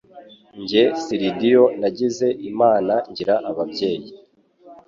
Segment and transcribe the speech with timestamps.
[0.61, 4.09] njye siridiyo nagize Imana ngira ababyeyi